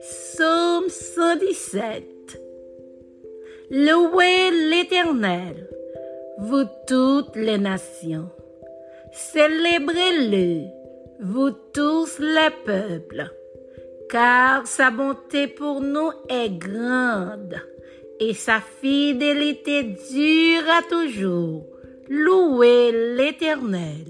117. 0.00 2.40
Louez 3.70 4.50
l'Éternel, 4.70 5.68
vous 6.38 6.64
toutes 6.86 7.34
les 7.34 7.58
nations. 7.58 8.30
Célébrez-le, 9.12 10.66
vous 11.20 11.50
tous 11.72 12.20
les 12.20 12.50
peuples, 12.64 13.28
car 14.08 14.68
sa 14.68 14.90
bonté 14.90 15.48
pour 15.48 15.80
nous 15.80 16.12
est 16.28 16.50
grande 16.50 17.60
et 18.20 18.34
sa 18.34 18.60
fidélité 18.60 19.82
dure 19.82 20.70
à 20.70 20.82
toujours. 20.88 21.66
Louez 22.08 22.92
l'Éternel. 23.16 24.04